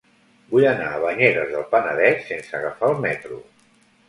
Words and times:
Vull 0.53 0.63
anar 0.69 0.87
a 0.93 1.01
Banyeres 1.03 1.51
del 1.57 1.67
Penedès 1.75 2.25
sense 2.31 2.59
agafar 2.61 2.91
el 2.97 2.99
metro. 3.05 3.41